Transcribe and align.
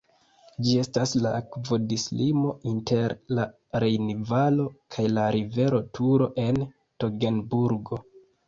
Ĝi 0.67 0.71
estas 0.83 1.11
la 1.25 1.33
akvodislimo 1.39 2.53
inter 2.71 3.15
la 3.41 3.45
Rejnvalo 3.85 4.65
kaj 4.97 5.07
la 5.19 5.29
rivero 5.37 5.85
Turo 5.99 6.33
en 6.49 6.61
Togenburgo. 7.05 8.05